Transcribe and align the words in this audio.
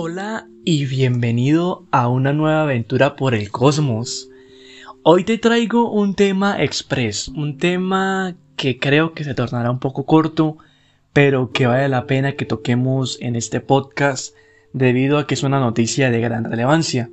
Hola 0.00 0.46
y 0.64 0.86
bienvenido 0.86 1.84
a 1.90 2.06
una 2.06 2.32
nueva 2.32 2.62
aventura 2.62 3.16
por 3.16 3.34
el 3.34 3.50
cosmos. 3.50 4.30
Hoy 5.02 5.24
te 5.24 5.38
traigo 5.38 5.90
un 5.90 6.14
tema 6.14 6.62
express, 6.62 7.26
un 7.26 7.58
tema 7.58 8.36
que 8.54 8.78
creo 8.78 9.12
que 9.12 9.24
se 9.24 9.34
tornará 9.34 9.72
un 9.72 9.80
poco 9.80 10.06
corto, 10.06 10.56
pero 11.12 11.50
que 11.50 11.66
vale 11.66 11.88
la 11.88 12.06
pena 12.06 12.36
que 12.36 12.44
toquemos 12.44 13.18
en 13.20 13.34
este 13.34 13.58
podcast 13.58 14.36
debido 14.72 15.18
a 15.18 15.26
que 15.26 15.34
es 15.34 15.42
una 15.42 15.58
noticia 15.58 16.12
de 16.12 16.20
gran 16.20 16.44
relevancia, 16.44 17.10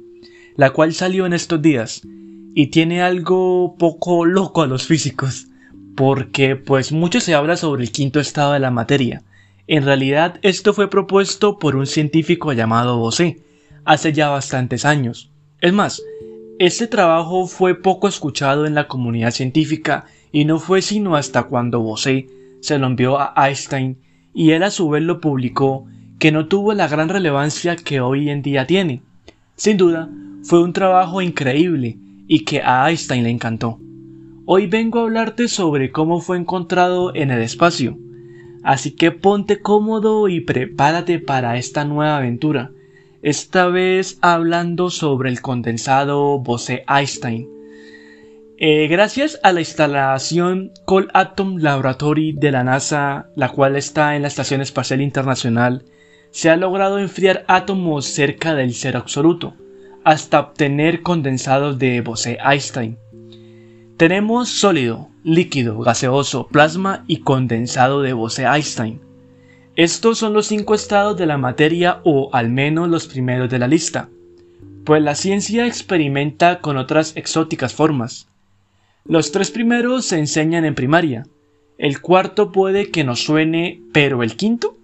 la 0.55 0.69
cual 0.69 0.93
salió 0.93 1.25
en 1.25 1.33
estos 1.33 1.63
días 1.63 2.03
y 2.53 2.67
tiene 2.67 3.01
algo 3.01 3.77
poco 3.79 4.25
loco 4.25 4.61
a 4.61 4.67
los 4.67 4.85
físicos, 4.85 5.47
porque 5.95 6.55
pues 6.55 6.91
mucho 6.91 7.19
se 7.19 7.33
habla 7.33 7.57
sobre 7.57 7.81
el 7.81 7.91
quinto 7.91 8.19
estado 8.19 8.53
de 8.53 8.59
la 8.59 8.69
materia, 8.69 9.23
en 9.67 9.83
realidad 9.83 10.39
esto 10.43 10.73
fue 10.73 10.89
propuesto 10.89 11.57
por 11.57 11.75
un 11.75 11.87
científico 11.87 12.53
llamado 12.53 12.97
Bose, 12.97 13.41
hace 13.83 14.13
ya 14.13 14.29
bastantes 14.29 14.85
años. 14.85 15.31
Es 15.59 15.73
más, 15.73 16.01
este 16.59 16.87
trabajo 16.87 17.47
fue 17.47 17.75
poco 17.75 18.07
escuchado 18.07 18.65
en 18.65 18.75
la 18.75 18.87
comunidad 18.87 19.31
científica 19.31 20.05
y 20.31 20.45
no 20.45 20.59
fue 20.59 20.81
sino 20.81 21.15
hasta 21.15 21.43
cuando 21.43 21.79
Bose 21.79 22.27
se 22.61 22.77
lo 22.77 22.87
envió 22.87 23.19
a 23.19 23.33
Einstein 23.35 23.97
y 24.33 24.51
él 24.51 24.63
a 24.63 24.71
su 24.71 24.89
vez 24.89 25.03
lo 25.03 25.19
publicó 25.19 25.87
que 26.19 26.31
no 26.31 26.47
tuvo 26.47 26.73
la 26.73 26.87
gran 26.87 27.09
relevancia 27.09 27.75
que 27.75 28.01
hoy 28.01 28.29
en 28.29 28.41
día 28.41 28.67
tiene. 28.67 29.01
Sin 29.55 29.77
duda, 29.77 30.09
fue 30.43 30.61
un 30.61 30.73
trabajo 30.73 31.21
increíble 31.21 31.97
y 32.27 32.45
que 32.45 32.61
a 32.61 32.89
Einstein 32.89 33.23
le 33.23 33.31
encantó. 33.31 33.79
Hoy 34.45 34.67
vengo 34.67 34.99
a 34.99 35.03
hablarte 35.03 35.47
sobre 35.47 35.91
cómo 35.91 36.21
fue 36.21 36.37
encontrado 36.37 37.15
en 37.15 37.31
el 37.31 37.41
espacio, 37.41 37.97
Así 38.65 38.95
que 38.95 39.11
ponte 39.11 39.61
cómodo 39.61 40.27
y 40.27 40.41
prepárate 40.41 41.19
para 41.19 41.55
esta 41.55 41.85
nueva 41.85 42.17
aventura. 42.17 42.71
Esta 43.21 43.67
vez 43.67 44.17
hablando 44.21 44.89
sobre 44.89 45.29
el 45.29 45.39
condensado 45.39 46.39
Bose-Einstein. 46.39 47.47
Eh, 48.57 48.87
gracias 48.87 49.39
a 49.43 49.51
la 49.51 49.59
instalación 49.59 50.71
Cold 50.85 51.09
Atom 51.13 51.57
Laboratory 51.57 52.33
de 52.33 52.51
la 52.51 52.63
NASA, 52.63 53.29
la 53.35 53.49
cual 53.49 53.75
está 53.75 54.15
en 54.15 54.23
la 54.23 54.29
Estación 54.29 54.61
Espacial 54.61 54.99
Internacional, 54.99 55.85
se 56.31 56.49
ha 56.49 56.57
logrado 56.57 56.97
enfriar 56.97 57.45
átomos 57.47 58.05
cerca 58.05 58.55
del 58.55 58.73
cero 58.73 58.97
absoluto, 58.97 59.53
hasta 60.03 60.39
obtener 60.39 61.03
condensados 61.03 61.77
de 61.77 62.01
Bose-Einstein. 62.01 62.97
Tenemos 63.97 64.49
sólido, 64.49 65.07
líquido, 65.23 65.79
gaseoso, 65.79 66.47
plasma 66.47 67.05
y 67.07 67.21
condensado 67.21 68.01
de 68.01 68.11
Bose-Einstein. 68.11 68.99
Estos 69.77 70.17
son 70.17 70.33
los 70.33 70.47
cinco 70.47 70.75
estados 70.75 71.17
de 71.17 71.25
la 71.25 71.37
materia 71.37 72.01
o 72.03 72.29
al 72.33 72.49
menos 72.49 72.89
los 72.89 73.07
primeros 73.07 73.49
de 73.49 73.57
la 73.57 73.69
lista, 73.69 74.09
pues 74.83 75.01
la 75.01 75.15
ciencia 75.15 75.65
experimenta 75.65 76.59
con 76.59 76.75
otras 76.75 77.15
exóticas 77.15 77.73
formas. 77.73 78.27
Los 79.05 79.31
tres 79.31 79.49
primeros 79.49 80.03
se 80.03 80.19
enseñan 80.19 80.65
en 80.65 80.75
primaria, 80.75 81.25
el 81.77 82.01
cuarto 82.01 82.51
puede 82.51 82.91
que 82.91 83.05
nos 83.05 83.23
suene, 83.23 83.81
pero 83.93 84.23
el 84.23 84.35
quinto, 84.35 84.75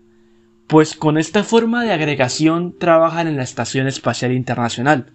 pues 0.67 0.95
con 0.95 1.17
esta 1.17 1.43
forma 1.43 1.83
de 1.83 1.91
agregación 1.91 2.77
trabajan 2.79 3.27
en 3.27 3.35
la 3.35 3.43
Estación 3.43 3.87
Espacial 3.87 4.31
Internacional 4.31 5.07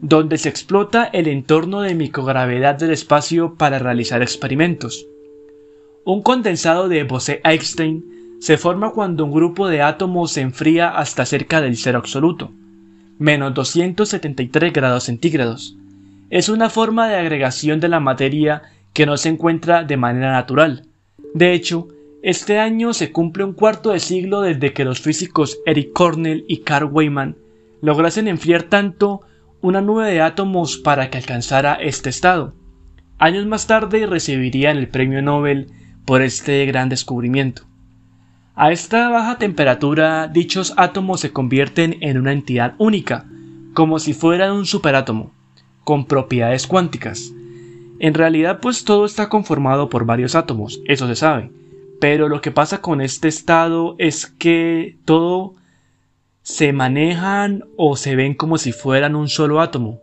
donde 0.00 0.38
se 0.38 0.48
explota 0.48 1.04
el 1.04 1.26
entorno 1.28 1.80
de 1.80 1.94
microgravedad 1.94 2.74
del 2.76 2.90
espacio 2.90 3.54
para 3.54 3.78
realizar 3.78 4.22
experimentos. 4.22 5.06
Un 6.04 6.22
condensado 6.22 6.88
de 6.88 7.04
Bose-Einstein 7.04 8.04
se 8.40 8.58
forma 8.58 8.90
cuando 8.90 9.24
un 9.24 9.32
grupo 9.32 9.68
de 9.68 9.82
átomos 9.82 10.32
se 10.32 10.42
enfría 10.42 10.90
hasta 10.90 11.26
cerca 11.26 11.60
del 11.60 11.76
cero 11.76 11.98
absoluto, 11.98 12.52
menos 13.18 13.54
273 13.54 14.72
grados 14.72 15.04
centígrados. 15.04 15.76
Es 16.30 16.48
una 16.48 16.70
forma 16.70 17.08
de 17.08 17.16
agregación 17.16 17.80
de 17.80 17.88
la 17.88 18.00
materia 18.00 18.62
que 18.92 19.06
no 19.06 19.16
se 19.16 19.30
encuentra 19.30 19.84
de 19.84 19.96
manera 19.96 20.32
natural. 20.32 20.84
De 21.34 21.52
hecho, 21.52 21.88
este 22.22 22.58
año 22.58 22.92
se 22.92 23.12
cumple 23.12 23.44
un 23.44 23.52
cuarto 23.52 23.90
de 23.90 24.00
siglo 24.00 24.40
desde 24.40 24.72
que 24.72 24.84
los 24.84 25.00
físicos 25.00 25.58
Eric 25.64 25.92
Cornell 25.92 26.44
y 26.48 26.58
Carl 26.58 26.88
Weyman 26.90 27.36
lograsen 27.80 28.26
enfriar 28.26 28.64
tanto 28.64 29.20
una 29.60 29.80
nube 29.80 30.06
de 30.10 30.20
átomos 30.20 30.76
para 30.76 31.10
que 31.10 31.18
alcanzara 31.18 31.74
este 31.74 32.10
estado. 32.10 32.54
Años 33.18 33.46
más 33.46 33.66
tarde 33.66 34.06
recibirían 34.06 34.76
el 34.76 34.88
premio 34.88 35.22
Nobel 35.22 35.72
por 36.04 36.22
este 36.22 36.64
gran 36.66 36.88
descubrimiento. 36.88 37.62
A 38.54 38.72
esta 38.72 39.08
baja 39.08 39.38
temperatura, 39.38 40.28
dichos 40.28 40.72
átomos 40.76 41.20
se 41.20 41.32
convierten 41.32 41.98
en 42.00 42.18
una 42.18 42.32
entidad 42.32 42.74
única, 42.78 43.26
como 43.74 43.98
si 43.98 44.14
fueran 44.14 44.52
un 44.52 44.64
superátomo, 44.64 45.32
con 45.84 46.06
propiedades 46.06 46.66
cuánticas. 46.66 47.32
En 47.98 48.14
realidad, 48.14 48.60
pues 48.60 48.84
todo 48.84 49.04
está 49.04 49.28
conformado 49.28 49.88
por 49.88 50.06
varios 50.06 50.34
átomos, 50.34 50.80
eso 50.86 51.06
se 51.06 51.16
sabe, 51.16 51.50
pero 52.00 52.28
lo 52.28 52.40
que 52.40 52.50
pasa 52.50 52.80
con 52.80 53.00
este 53.00 53.28
estado 53.28 53.94
es 53.98 54.26
que 54.26 54.96
todo 55.04 55.54
se 56.46 56.72
manejan 56.72 57.64
o 57.76 57.96
se 57.96 58.14
ven 58.14 58.34
como 58.34 58.56
si 58.56 58.70
fueran 58.70 59.16
un 59.16 59.28
solo 59.28 59.60
átomo. 59.60 60.00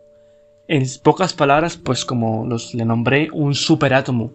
En 0.68 0.84
pocas 1.02 1.32
palabras, 1.32 1.78
pues 1.78 2.04
como 2.04 2.44
los 2.46 2.74
le 2.74 2.84
nombré, 2.84 3.30
un 3.32 3.54
superátomo. 3.54 4.30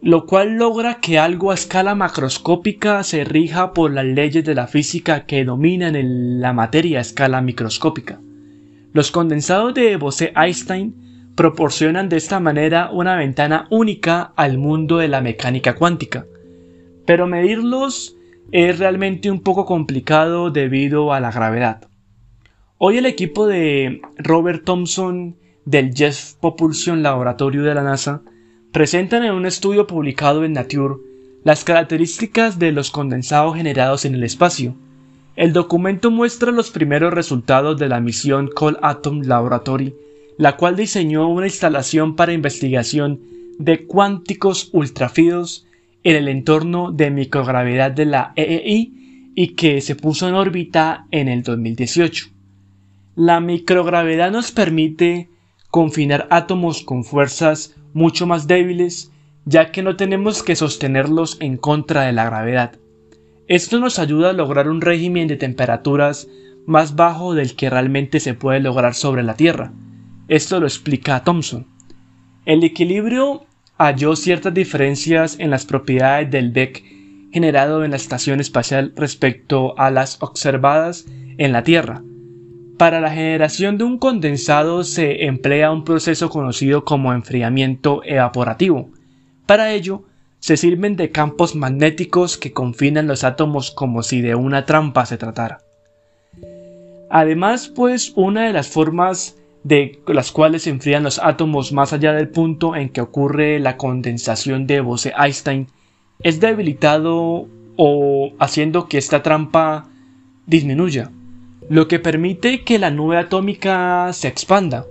Lo 0.00 0.26
cual 0.26 0.56
logra 0.56 0.98
que 0.98 1.20
algo 1.20 1.52
a 1.52 1.54
escala 1.54 1.94
macroscópica 1.94 3.04
se 3.04 3.22
rija 3.22 3.72
por 3.74 3.92
las 3.92 4.06
leyes 4.06 4.44
de 4.44 4.56
la 4.56 4.66
física 4.66 5.24
que 5.24 5.44
dominan 5.44 5.94
en 5.94 6.40
la 6.40 6.52
materia 6.52 6.98
a 6.98 7.02
escala 7.02 7.40
microscópica. 7.40 8.18
Los 8.92 9.12
condensados 9.12 9.74
de 9.74 9.96
Bose-Einstein 9.96 11.30
proporcionan 11.36 12.08
de 12.08 12.16
esta 12.16 12.40
manera 12.40 12.90
una 12.90 13.14
ventana 13.14 13.68
única 13.70 14.32
al 14.34 14.58
mundo 14.58 14.98
de 14.98 15.06
la 15.06 15.20
mecánica 15.20 15.76
cuántica. 15.76 16.26
Pero 17.06 17.28
medirlos 17.28 18.16
es 18.50 18.78
realmente 18.78 19.30
un 19.30 19.40
poco 19.40 19.64
complicado 19.64 20.50
debido 20.50 21.12
a 21.12 21.20
la 21.20 21.30
gravedad. 21.30 21.88
Hoy 22.78 22.98
el 22.98 23.06
equipo 23.06 23.46
de 23.46 24.02
Robert 24.16 24.64
Thompson 24.64 25.36
del 25.64 25.94
Jet 25.94 26.16
Propulsion 26.40 27.02
Laboratorio 27.02 27.62
de 27.62 27.74
la 27.74 27.82
NASA 27.82 28.22
presentan 28.72 29.24
en 29.24 29.32
un 29.32 29.46
estudio 29.46 29.86
publicado 29.86 30.44
en 30.44 30.54
Nature 30.54 30.96
las 31.44 31.64
características 31.64 32.58
de 32.58 32.72
los 32.72 32.90
condensados 32.90 33.56
generados 33.56 34.04
en 34.04 34.14
el 34.14 34.24
espacio. 34.24 34.74
El 35.36 35.52
documento 35.52 36.10
muestra 36.10 36.52
los 36.52 36.70
primeros 36.70 37.12
resultados 37.12 37.78
de 37.78 37.88
la 37.88 38.00
misión 38.00 38.48
Cold 38.48 38.78
Atom 38.82 39.22
Laboratory, 39.22 39.94
la 40.36 40.56
cual 40.56 40.76
diseñó 40.76 41.28
una 41.28 41.46
instalación 41.46 42.16
para 42.16 42.32
investigación 42.32 43.20
de 43.58 43.86
cuánticos 43.86 44.70
ultrafidos 44.72 45.66
en 46.04 46.16
el 46.16 46.28
entorno 46.28 46.92
de 46.92 47.10
microgravedad 47.10 47.90
de 47.90 48.06
la 48.06 48.32
EEI 48.36 49.32
y 49.34 49.48
que 49.48 49.80
se 49.80 49.96
puso 49.96 50.28
en 50.28 50.34
órbita 50.34 51.06
en 51.10 51.28
el 51.28 51.42
2018. 51.42 52.28
La 53.14 53.40
microgravedad 53.40 54.30
nos 54.30 54.52
permite 54.52 55.28
confinar 55.70 56.26
átomos 56.30 56.82
con 56.82 57.04
fuerzas 57.04 57.74
mucho 57.94 58.26
más 58.26 58.46
débiles, 58.46 59.10
ya 59.44 59.70
que 59.72 59.82
no 59.82 59.96
tenemos 59.96 60.42
que 60.42 60.56
sostenerlos 60.56 61.36
en 61.40 61.56
contra 61.56 62.02
de 62.02 62.12
la 62.12 62.24
gravedad. 62.24 62.78
Esto 63.48 63.80
nos 63.80 63.98
ayuda 63.98 64.30
a 64.30 64.34
lograr 64.34 64.68
un 64.68 64.80
régimen 64.80 65.28
de 65.28 65.36
temperaturas 65.36 66.28
más 66.66 66.94
bajo 66.94 67.34
del 67.34 67.54
que 67.56 67.70
realmente 67.70 68.20
se 68.20 68.34
puede 68.34 68.60
lograr 68.60 68.94
sobre 68.94 69.22
la 69.22 69.34
Tierra. 69.34 69.72
Esto 70.28 70.60
lo 70.60 70.66
explica 70.66 71.24
Thomson. 71.24 71.66
El 72.44 72.64
equilibrio 72.64 73.44
halló 73.84 74.16
ciertas 74.16 74.54
diferencias 74.54 75.36
en 75.38 75.50
las 75.50 75.66
propiedades 75.66 76.30
del 76.30 76.52
DEC 76.52 76.82
generado 77.32 77.84
en 77.84 77.90
la 77.90 77.96
estación 77.96 78.40
espacial 78.40 78.92
respecto 78.94 79.78
a 79.78 79.90
las 79.90 80.22
observadas 80.22 81.06
en 81.38 81.52
la 81.52 81.62
Tierra. 81.62 82.02
Para 82.78 83.00
la 83.00 83.10
generación 83.10 83.78
de 83.78 83.84
un 83.84 83.98
condensado 83.98 84.84
se 84.84 85.24
emplea 85.24 85.72
un 85.72 85.84
proceso 85.84 86.28
conocido 86.30 86.84
como 86.84 87.12
enfriamiento 87.12 88.02
evaporativo. 88.04 88.90
Para 89.46 89.72
ello, 89.72 90.04
se 90.40 90.56
sirven 90.56 90.96
de 90.96 91.10
campos 91.10 91.54
magnéticos 91.54 92.36
que 92.36 92.52
confinan 92.52 93.06
los 93.06 93.24
átomos 93.24 93.70
como 93.70 94.02
si 94.02 94.20
de 94.20 94.34
una 94.34 94.66
trampa 94.66 95.06
se 95.06 95.16
tratara. 95.16 95.60
Además, 97.08 97.68
pues 97.68 98.12
una 98.16 98.46
de 98.46 98.52
las 98.52 98.68
formas 98.68 99.36
de 99.64 100.00
las 100.06 100.32
cuales 100.32 100.62
se 100.62 100.70
enfrían 100.70 101.04
los 101.04 101.18
átomos 101.18 101.72
más 101.72 101.92
allá 101.92 102.12
del 102.12 102.28
punto 102.28 102.74
en 102.74 102.88
que 102.88 103.00
ocurre 103.00 103.60
la 103.60 103.76
condensación 103.76 104.66
de 104.66 104.80
Bose-Einstein, 104.80 105.68
es 106.20 106.40
debilitado 106.40 107.46
o 107.76 108.32
haciendo 108.38 108.88
que 108.88 108.98
esta 108.98 109.22
trampa 109.22 109.88
disminuya, 110.46 111.10
lo 111.68 111.88
que 111.88 111.98
permite 111.98 112.64
que 112.64 112.78
la 112.78 112.90
nube 112.90 113.16
atómica 113.16 114.12
se 114.12 114.28
expanda. 114.28 114.84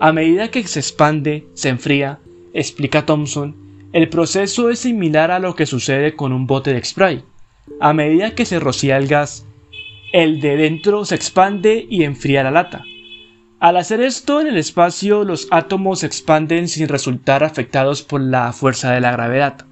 A 0.00 0.12
medida 0.12 0.50
que 0.50 0.66
se 0.66 0.80
expande, 0.80 1.46
se 1.54 1.68
enfría, 1.68 2.18
explica 2.52 3.06
Thomson, 3.06 3.56
el 3.92 4.08
proceso 4.08 4.68
es 4.68 4.80
similar 4.80 5.30
a 5.30 5.38
lo 5.38 5.54
que 5.54 5.66
sucede 5.66 6.14
con 6.14 6.32
un 6.32 6.46
bote 6.46 6.72
de 6.72 6.84
spray. 6.84 7.24
A 7.80 7.92
medida 7.94 8.34
que 8.34 8.44
se 8.44 8.60
rocía 8.60 8.98
el 8.98 9.06
gas, 9.06 9.46
el 10.12 10.40
de 10.40 10.56
dentro 10.56 11.04
se 11.04 11.14
expande 11.14 11.86
y 11.88 12.04
enfría 12.04 12.42
la 12.42 12.50
lata. 12.50 12.84
Al 13.60 13.76
hacer 13.76 14.00
esto 14.00 14.40
en 14.40 14.46
el 14.46 14.56
espacio 14.56 15.24
los 15.24 15.48
átomos 15.50 16.00
se 16.00 16.06
expanden 16.06 16.68
sin 16.68 16.86
resultar 16.86 17.42
afectados 17.42 18.02
por 18.02 18.20
la 18.20 18.52
fuerza 18.52 18.92
de 18.92 19.00
la 19.00 19.10
gravedad. 19.10 19.66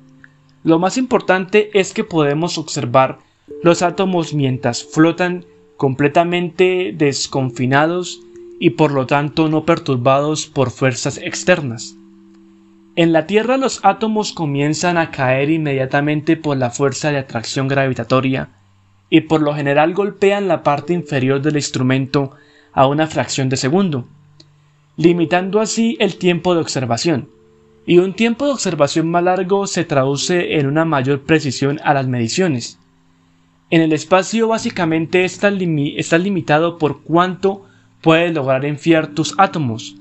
Lo 0.65 0.81
más 0.81 0.99
importante 0.99 1.71
es 1.73 1.93
que 1.93 2.03
podemos 2.03 2.59
observar 2.59 3.19
los 3.63 3.83
átomos 3.83 4.35
mientras 4.35 4.83
flotan 4.83 5.45
completamente 5.77 6.93
desconfinados 6.97 8.21
y 8.59 8.71
por 8.71 8.91
lo 8.91 9.07
tanto 9.07 9.49
no 9.49 9.65
perturbados 9.65 10.49
por 10.49 10.73
fuerzas 10.73 11.19
externas. 11.19 11.95
En 12.97 13.13
la 13.13 13.29
Tierra 13.29 13.57
los 13.57 13.79
átomos 13.85 14.33
comienzan 14.33 14.97
a 14.97 15.13
caer 15.13 15.49
inmediatamente 15.49 16.37
por 16.37 16.57
la 16.57 16.71
fuerza 16.71 17.13
de 17.13 17.19
atracción 17.19 17.69
gravitatoria 17.69 18.49
y 19.11 19.21
por 19.21 19.43
lo 19.43 19.55
general 19.55 19.95
golpean 19.95 20.49
la 20.49 20.65
parte 20.65 20.93
inferior 20.93 21.41
del 21.41 21.55
instrumento 21.55 22.33
a 22.77 22.87
una 22.87 23.07
fracción 23.07 23.49
de 23.49 23.57
segundo, 23.57 24.05
limitando 24.99 25.61
así 25.61 25.97
el 25.99 26.17
tiempo 26.17 26.55
de 26.55 26.61
observación. 26.61 27.31
Y 27.87 27.99
un 27.99 28.13
tiempo 28.13 28.45
de 28.45 28.53
observación 28.53 29.11
más 29.11 29.25
largo 29.25 29.67
se 29.67 29.85
traduce 29.85 30.59
en 30.59 30.67
una 30.67 30.85
mayor 30.85 31.23
precisión 31.23 31.81
a 31.85 31.95
las 31.95 32.07
mediciones. 32.07 32.79
En 33.71 33.81
el 33.81 33.95
espacio 33.95 34.49
básicamente 34.49 35.25
está, 35.25 35.51
limitado 35.51 36.77
por 36.77 37.01
cuánto 37.03 37.65
puedes 38.03 38.35
lograr 38.35 38.67
enfriar 38.67 39.09
tus 39.09 39.35
átomos, 39.39 39.97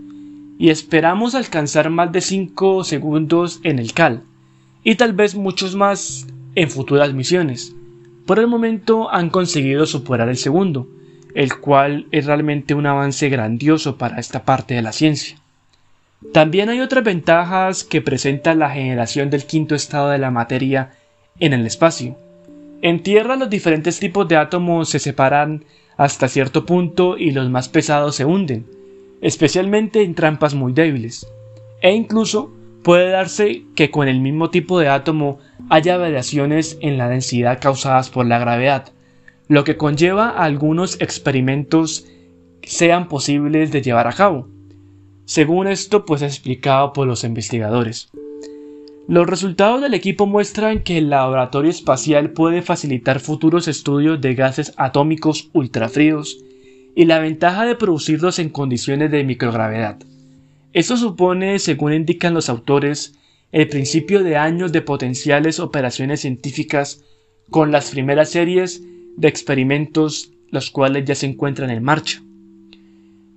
y 0.59 0.69
esperamos 0.69 1.33
alcanzar 1.33 1.89
más 1.89 2.11
de 2.11 2.19
5 2.19 2.83
segundos 2.83 3.61
en 3.63 3.79
el 3.79 3.93
CAL, 3.93 4.23
y 4.83 4.95
tal 4.95 5.13
vez 5.13 5.33
muchos 5.33 5.75
más 5.75 6.27
en 6.55 6.69
futuras 6.69 7.13
misiones. 7.13 7.73
Por 8.25 8.39
el 8.39 8.47
momento 8.47 9.09
han 9.09 9.29
conseguido 9.29 9.85
superar 9.85 10.27
el 10.27 10.37
segundo, 10.37 10.89
el 11.35 11.59
cual 11.59 12.07
es 12.11 12.25
realmente 12.25 12.73
un 12.73 12.87
avance 12.87 13.29
grandioso 13.29 13.97
para 13.97 14.19
esta 14.19 14.43
parte 14.43 14.73
de 14.73 14.81
la 14.81 14.93
ciencia. 14.93 15.37
También 16.33 16.69
hay 16.69 16.79
otras 16.79 17.03
ventajas 17.03 17.83
que 17.83 18.01
presenta 18.01 18.55
la 18.55 18.71
generación 18.71 19.29
del 19.29 19.45
quinto 19.45 19.75
estado 19.75 20.09
de 20.09 20.17
la 20.17 20.31
materia 20.31 20.93
en 21.39 21.53
el 21.53 21.65
espacio. 21.67 22.17
En 22.81 23.03
Tierra 23.03 23.35
los 23.35 23.49
diferentes 23.49 23.99
tipos 23.99 24.27
de 24.27 24.37
átomos 24.37 24.89
se 24.89 24.99
separan 24.99 25.65
hasta 25.97 26.29
cierto 26.29 26.65
punto 26.65 27.17
y 27.17 27.31
los 27.31 27.49
más 27.49 27.67
pesados 27.67 28.15
se 28.15 28.25
hunden, 28.25 28.65
especialmente 29.21 30.03
en 30.03 30.15
trampas 30.15 30.55
muy 30.55 30.71
débiles. 30.71 31.27
E 31.81 31.91
incluso 31.91 32.51
puede 32.81 33.09
darse 33.09 33.63
que 33.75 33.91
con 33.91 34.07
el 34.07 34.21
mismo 34.21 34.51
tipo 34.51 34.79
de 34.79 34.87
átomo 34.87 35.39
haya 35.69 35.97
variaciones 35.97 36.77
en 36.81 36.97
la 36.97 37.09
densidad 37.09 37.59
causadas 37.59 38.09
por 38.09 38.25
la 38.25 38.39
gravedad, 38.39 38.91
lo 39.47 39.63
que 39.63 39.77
conlleva 39.77 40.29
a 40.29 40.43
algunos 40.43 40.99
experimentos 41.01 42.05
sean 42.63 43.07
posibles 43.07 43.71
de 43.71 43.81
llevar 43.81 44.07
a 44.07 44.13
cabo. 44.13 44.49
Según 45.25 45.67
esto, 45.67 46.05
pues 46.05 46.21
es 46.21 46.33
explicado 46.33 46.93
por 46.93 47.07
los 47.07 47.23
investigadores. 47.23 48.09
Los 49.07 49.27
resultados 49.27 49.81
del 49.81 49.93
equipo 49.93 50.25
muestran 50.25 50.81
que 50.81 50.97
el 50.97 51.11
laboratorio 51.11 51.69
espacial 51.69 52.31
puede 52.31 52.63
facilitar 52.63 53.19
futuros 53.19 53.67
estudios 53.67 54.19
de 54.19 54.33
gases 54.33 54.73
atómicos 54.77 55.49
ultrafríos 55.53 56.43
y 56.95 57.05
la 57.05 57.19
ventaja 57.19 57.65
de 57.65 57.75
producirlos 57.75 58.39
en 58.39 58.49
condiciones 58.49 59.11
de 59.11 59.23
microgravedad. 59.23 59.99
Esto 60.73 60.97
supone, 60.97 61.59
según 61.59 61.93
indican 61.93 62.33
los 62.33 62.49
autores, 62.49 63.13
el 63.51 63.67
principio 63.67 64.23
de 64.23 64.37
años 64.37 64.71
de 64.71 64.81
potenciales 64.81 65.59
operaciones 65.59 66.21
científicas 66.21 67.03
con 67.51 67.71
las 67.71 67.91
primeras 67.91 68.29
series 68.31 68.81
de 69.17 69.27
experimentos 69.27 70.31
los 70.51 70.71
cuales 70.71 71.05
ya 71.05 71.15
se 71.15 71.25
encuentran 71.25 71.69
en 71.69 71.83
marcha. 71.83 72.21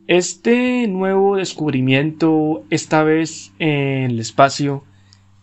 Este 0.07 0.89
nuevo 0.89 1.37
descubrimiento, 1.37 2.65
esta 2.71 3.03
vez 3.03 3.53
en 3.59 4.11
el 4.13 4.21
espacio, 4.21 4.85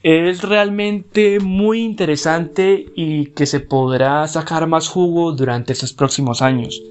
es 0.02 0.42
realmente 0.42 1.40
muy 1.40 1.82
interesante 1.82 2.88
y 2.96 3.28
que 3.28 3.46
se 3.46 3.60
podrá 3.60 4.28
sacar 4.28 4.68
más 4.68 4.88
jugo 4.88 5.34
durante 5.34 5.74
estos 5.74 5.94
próximos 5.94 6.42
años. 6.42 6.82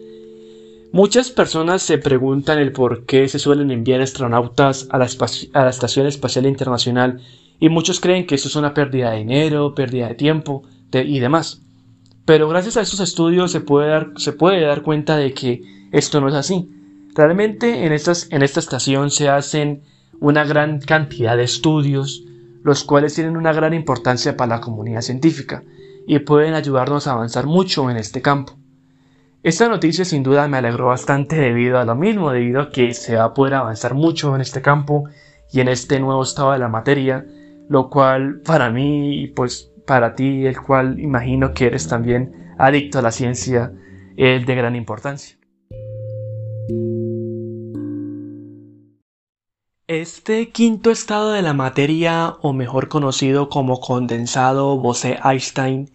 Muchas 0.93 1.31
personas 1.31 1.82
se 1.82 1.99
preguntan 1.99 2.61
el 2.61 2.70
por 2.70 3.05
qué 3.06 3.29
se 3.29 3.41
suelen 3.41 3.73
enviar 3.73 4.00
astronautas 4.00 4.87
a 4.91 4.99
la, 4.99 5.06
Estación 5.06 6.06
Espacial 6.06 6.46
Internacional 6.46 7.20
y 7.58 7.69
muchos 7.69 7.99
creen 7.99 8.26
que 8.26 8.37
eso 8.37 8.46
es 8.46 8.55
una 8.55 8.75
pérdida 8.75 9.11
de 9.11 9.19
dinero, 9.19 9.75
pérdida 9.75 10.06
de 10.06 10.14
tiempo 10.14 10.62
y 10.93 11.19
demás. 11.19 11.64
Pero 12.25 12.49
gracias 12.49 12.76
a 12.76 12.81
estos 12.81 13.00
estudios 13.00 13.53
se 13.53 13.61
puede, 13.61 13.88
dar, 13.88 14.12
se 14.17 14.32
puede 14.32 14.62
dar 14.62 14.82
cuenta 14.82 15.17
de 15.17 15.35
que 15.35 15.62
esto 15.93 16.21
no 16.21 16.29
es 16.29 16.35
así. 16.35 16.71
Realmente 17.15 17.85
en, 17.85 17.93
estas, 17.93 18.29
en 18.31 18.43
esta 18.43 18.61
estación 18.61 19.11
se 19.11 19.29
hacen 19.29 19.82
una 20.21 20.44
gran 20.44 20.81
cantidad 20.81 21.37
de 21.37 21.44
estudios, 21.44 22.25
los 22.62 22.82
cuales 22.85 23.15
tienen 23.15 23.37
una 23.37 23.53
gran 23.53 23.75
importancia 23.75 24.37
para 24.37 24.56
la 24.56 24.61
comunidad 24.61 25.03
científica 25.03 25.62
y 26.06 26.19
pueden 26.21 26.55
ayudarnos 26.55 27.06
a 27.06 27.12
avanzar 27.12 27.47
mucho 27.47 27.91
en 27.91 27.99
este 27.99 28.23
campo. 28.23 28.56
Esta 29.43 29.69
noticia 29.69 30.06
sin 30.06 30.23
duda 30.23 30.49
me 30.49 30.56
alegró 30.56 30.87
bastante 30.87 31.37
debido 31.37 31.79
a 31.79 31.85
lo 31.85 31.94
mismo, 31.94 32.31
debido 32.31 32.62
a 32.62 32.70
que 32.70 32.94
se 32.94 33.17
va 33.17 33.25
a 33.25 33.35
poder 33.35 33.55
avanzar 33.55 33.93
mucho 33.93 34.35
en 34.35 34.41
este 34.41 34.62
campo 34.62 35.05
y 35.53 35.61
en 35.61 35.69
este 35.69 36.00
nuevo 36.00 36.23
estado 36.23 36.53
de 36.53 36.59
la 36.59 36.69
materia, 36.69 37.27
lo 37.69 37.91
cual 37.91 38.41
para 38.41 38.70
mí 38.70 39.31
pues 39.37 39.74
para 39.87 40.15
ti, 40.15 40.47
el 40.47 40.61
cual 40.61 40.99
imagino 41.01 41.55
que 41.55 41.67
eres 41.67 41.89
también 41.89 42.55
adicto 42.59 42.99
a 42.99 43.03
la 43.03 43.11
ciencia, 43.11 43.73
es 44.17 44.47
de 44.47 44.55
gran 44.55 44.77
importancia. 44.77 45.37
Este 49.87 50.49
quinto 50.49 50.91
estado 50.91 51.33
de 51.33 51.43
la 51.43 51.53
materia, 51.53 52.37
o 52.41 52.55
mejor 52.55 52.89
conocido 52.89 53.51
como 53.51 53.81
condensado 53.81 54.79
Bose-Einstein, 54.79 55.91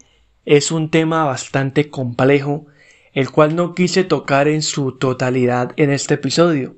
es 0.46 0.72
un 0.72 0.92
tema 0.92 1.26
bastante 1.26 1.90
complejo, 1.90 2.68
el 3.14 3.32
cual 3.32 3.56
no 3.56 3.74
quise 3.74 4.04
tocar 4.04 4.48
en 4.48 4.62
su 4.62 4.98
totalidad 4.98 5.72
en 5.76 5.92
este 5.92 6.14
episodio, 6.16 6.76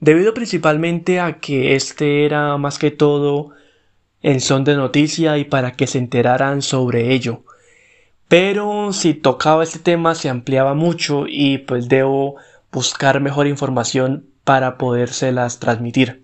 debido 0.00 0.32
principalmente 0.32 1.20
a 1.20 1.38
que 1.38 1.74
este 1.74 2.24
era 2.24 2.56
más 2.56 2.78
que 2.78 2.90
todo 2.90 3.50
en 4.22 4.40
son 4.40 4.64
de 4.64 4.74
noticia 4.74 5.38
y 5.38 5.44
para 5.44 5.72
que 5.72 5.86
se 5.86 5.98
enteraran 5.98 6.62
sobre 6.62 7.12
ello. 7.12 7.44
Pero 8.28 8.92
si 8.92 9.14
tocaba 9.14 9.62
este 9.62 9.78
tema 9.78 10.14
se 10.14 10.28
ampliaba 10.28 10.74
mucho 10.74 11.24
y 11.26 11.58
pues 11.58 11.88
debo 11.88 12.36
buscar 12.70 13.20
mejor 13.20 13.46
información 13.46 14.26
para 14.44 14.76
podérselas 14.78 15.60
transmitir. 15.60 16.22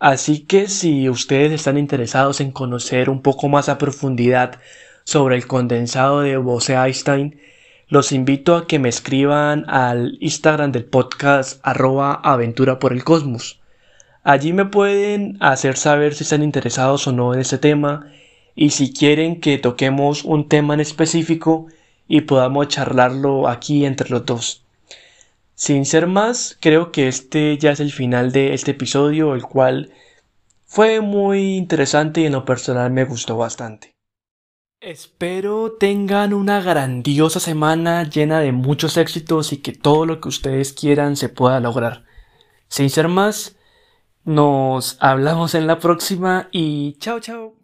Así 0.00 0.40
que 0.40 0.66
si 0.66 1.08
ustedes 1.08 1.52
están 1.52 1.78
interesados 1.78 2.40
en 2.40 2.50
conocer 2.50 3.08
un 3.08 3.22
poco 3.22 3.48
más 3.48 3.68
a 3.68 3.78
profundidad 3.78 4.60
sobre 5.04 5.36
el 5.36 5.46
condensado 5.46 6.22
de 6.22 6.36
Bose-Einstein, 6.36 7.40
los 7.86 8.10
invito 8.10 8.56
a 8.56 8.66
que 8.66 8.80
me 8.80 8.88
escriban 8.88 9.64
al 9.68 10.16
Instagram 10.20 10.72
del 10.72 10.86
podcast 10.86 11.60
arroba 11.62 12.14
aventura 12.14 12.80
por 12.80 12.92
el 12.92 13.04
cosmos. 13.04 13.61
Allí 14.24 14.52
me 14.52 14.66
pueden 14.66 15.36
hacer 15.40 15.76
saber 15.76 16.14
si 16.14 16.22
están 16.22 16.42
interesados 16.42 17.06
o 17.08 17.12
no 17.12 17.34
en 17.34 17.40
este 17.40 17.58
tema 17.58 18.12
y 18.54 18.70
si 18.70 18.92
quieren 18.92 19.40
que 19.40 19.58
toquemos 19.58 20.24
un 20.24 20.48
tema 20.48 20.74
en 20.74 20.80
específico 20.80 21.66
y 22.06 22.22
podamos 22.22 22.68
charlarlo 22.68 23.48
aquí 23.48 23.84
entre 23.84 24.10
los 24.10 24.24
dos. 24.24 24.64
Sin 25.54 25.86
ser 25.86 26.06
más, 26.06 26.56
creo 26.60 26.92
que 26.92 27.08
este 27.08 27.58
ya 27.58 27.72
es 27.72 27.80
el 27.80 27.92
final 27.92 28.32
de 28.32 28.54
este 28.54 28.72
episodio, 28.72 29.34
el 29.34 29.42
cual 29.42 29.90
fue 30.66 31.00
muy 31.00 31.56
interesante 31.56 32.20
y 32.20 32.26
en 32.26 32.32
lo 32.32 32.44
personal 32.44 32.90
me 32.90 33.04
gustó 33.04 33.36
bastante. 33.36 33.92
Espero 34.80 35.72
tengan 35.78 36.32
una 36.32 36.60
grandiosa 36.60 37.38
semana 37.38 38.02
llena 38.08 38.40
de 38.40 38.52
muchos 38.52 38.96
éxitos 38.96 39.52
y 39.52 39.58
que 39.58 39.72
todo 39.72 40.06
lo 40.06 40.20
que 40.20 40.28
ustedes 40.28 40.72
quieran 40.72 41.16
se 41.16 41.28
pueda 41.28 41.60
lograr. 41.60 42.04
Sin 42.68 42.90
ser 42.90 43.06
más, 43.06 43.56
nos 44.24 44.96
hablamos 45.00 45.54
en 45.54 45.66
la 45.66 45.78
próxima 45.78 46.48
y 46.52 46.94
chao 46.98 47.20
chao. 47.20 47.61